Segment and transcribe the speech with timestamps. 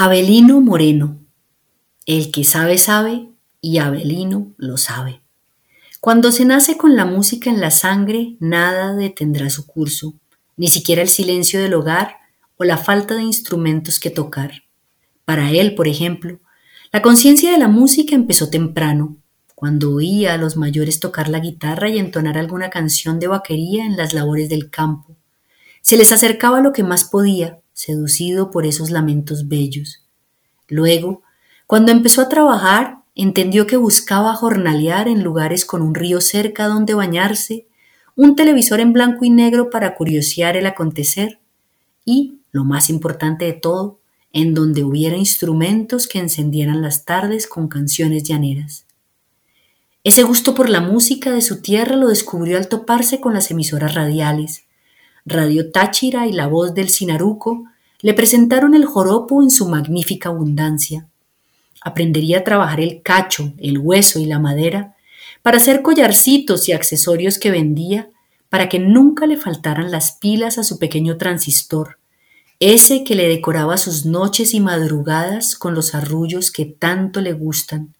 [0.00, 1.18] Abelino Moreno.
[2.06, 3.30] El que sabe sabe
[3.60, 5.22] y Abelino lo sabe.
[5.98, 10.14] Cuando se nace con la música en la sangre, nada detendrá su curso,
[10.56, 12.14] ni siquiera el silencio del hogar
[12.58, 14.62] o la falta de instrumentos que tocar.
[15.24, 16.38] Para él, por ejemplo,
[16.92, 19.16] la conciencia de la música empezó temprano,
[19.56, 23.96] cuando oía a los mayores tocar la guitarra y entonar alguna canción de vaquería en
[23.96, 25.16] las labores del campo.
[25.82, 30.02] Se les acercaba lo que más podía, seducido por esos lamentos bellos.
[30.66, 31.22] Luego,
[31.68, 36.94] cuando empezó a trabajar, entendió que buscaba jornalear en lugares con un río cerca donde
[36.94, 37.68] bañarse,
[38.16, 41.38] un televisor en blanco y negro para curiosear el acontecer
[42.04, 44.00] y, lo más importante de todo,
[44.32, 48.86] en donde hubiera instrumentos que encendieran las tardes con canciones llaneras.
[50.02, 53.94] Ese gusto por la música de su tierra lo descubrió al toparse con las emisoras
[53.94, 54.64] radiales,
[55.24, 57.64] Radio Táchira y la voz del Sinaruco
[58.00, 61.08] le presentaron el joropo en su magnífica abundancia.
[61.80, 64.94] Aprendería a trabajar el cacho, el hueso y la madera
[65.42, 68.10] para hacer collarcitos y accesorios que vendía
[68.48, 71.98] para que nunca le faltaran las pilas a su pequeño transistor,
[72.60, 77.94] ese que le decoraba sus noches y madrugadas con los arrullos que tanto le gustan,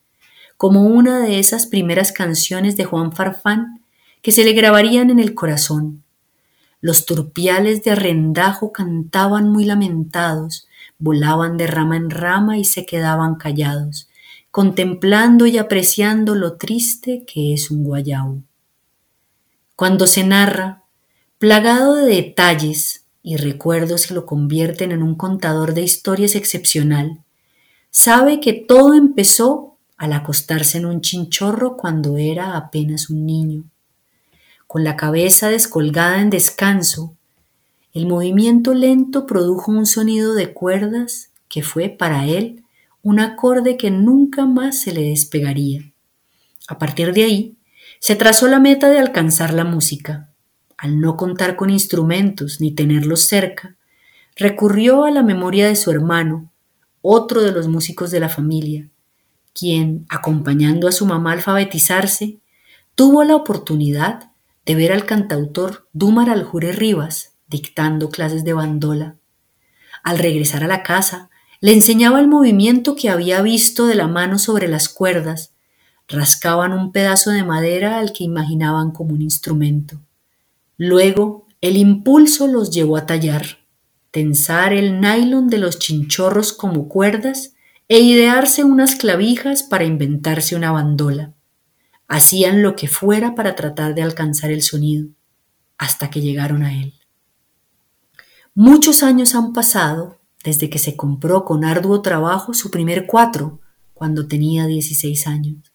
[0.57, 3.83] como una de esas primeras canciones de Juan Farfán
[4.23, 6.03] que se le grabarían en el corazón
[6.81, 13.35] los turpiales de arrendajo cantaban muy lamentados, volaban de rama en rama y se quedaban
[13.35, 14.09] callados,
[14.51, 18.43] contemplando y apreciando lo triste que es un guayao.
[19.75, 20.85] Cuando se narra,
[21.39, 27.23] plagado de detalles y recuerdos que lo convierten en un contador de historias excepcional,
[27.91, 33.65] sabe que todo empezó al acostarse en un chinchorro cuando era apenas un niño
[34.69, 37.17] con la cabeza descolgada en descanso,
[37.95, 42.63] el movimiento lento produjo un sonido de cuerdas que fue para él
[43.03, 45.91] un acorde que nunca más se le despegaría.
[46.69, 47.57] A partir de ahí,
[47.99, 50.29] se trazó la meta de alcanzar la música.
[50.77, 53.75] Al no contar con instrumentos ni tenerlos cerca,
[54.37, 56.53] recurrió a la memoria de su hermano,
[57.01, 58.87] otro de los músicos de la familia,
[59.55, 62.37] quien, acompañando a su mamá a alfabetizarse,
[62.95, 64.29] tuvo la oportunidad
[64.69, 69.17] de ver al cantautor Dúmar Aljure Rivas dictando clases de bandola.
[70.05, 71.31] Al regresar a la casa,
[71.63, 75.55] le enseñaba el movimiento que había visto de la mano sobre las cuerdas,
[76.07, 80.03] rascaban un pedazo de madera al que imaginaban como un instrumento.
[80.77, 83.61] Luego, el impulso los llevó a tallar,
[84.11, 87.55] tensar el nylon de los chinchorros como cuerdas
[87.89, 91.33] e idearse unas clavijas para inventarse una bandola.
[92.09, 95.09] Hacían lo que fuera para tratar de alcanzar el sonido,
[95.77, 96.95] hasta que llegaron a él.
[98.55, 103.61] Muchos años han pasado desde que se compró con arduo trabajo su primer cuatro,
[103.95, 105.73] cuando tenía 16 años.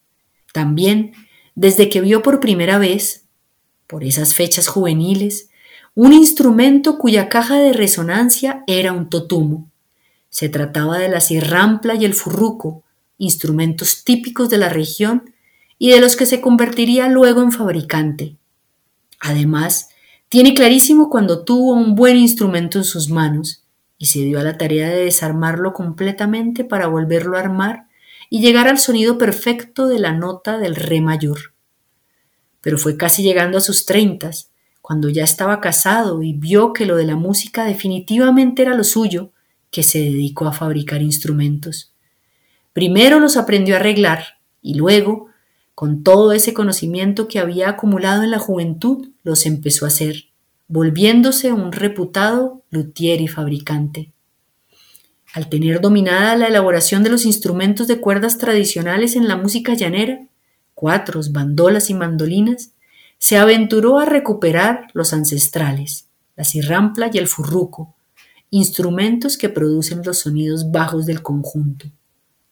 [0.54, 1.14] También
[1.56, 3.26] desde que vio por primera vez,
[3.86, 5.50] por esas fechas juveniles,
[5.94, 9.70] un instrumento cuya caja de resonancia era un totumo.
[10.30, 12.84] Se trataba de la cirrampla y el furruco,
[13.18, 15.33] instrumentos típicos de la región
[15.84, 18.38] y de los que se convertiría luego en fabricante.
[19.20, 19.90] Además,
[20.30, 23.66] tiene clarísimo cuando tuvo un buen instrumento en sus manos
[23.98, 27.88] y se dio a la tarea de desarmarlo completamente para volverlo a armar
[28.30, 31.54] y llegar al sonido perfecto de la nota del re mayor.
[32.62, 34.52] Pero fue casi llegando a sus treintas,
[34.82, 39.34] cuando ya estaba casado y vio que lo de la música definitivamente era lo suyo,
[39.70, 41.94] que se dedicó a fabricar instrumentos.
[42.72, 45.33] Primero los aprendió a arreglar y luego
[45.76, 50.26] con todo ese conocimiento que había acumulado en la juventud, los empezó a hacer,
[50.68, 54.12] volviéndose un reputado luthier y fabricante.
[55.34, 60.28] Al tener dominada la elaboración de los instrumentos de cuerdas tradicionales en la música llanera,
[60.76, 62.72] cuatros, bandolas y mandolinas,
[63.18, 67.96] se aventuró a recuperar los ancestrales, la cirrampla y el furruco,
[68.52, 71.88] instrumentos que producen los sonidos bajos del conjunto.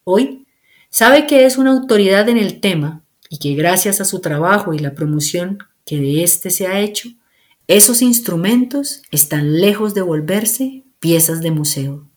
[0.04, 0.48] Hoy
[0.90, 3.01] sabe que es una autoridad en el tema
[3.32, 7.08] y que gracias a su trabajo y la promoción que de éste se ha hecho,
[7.66, 12.11] esos instrumentos están lejos de volverse piezas de museo.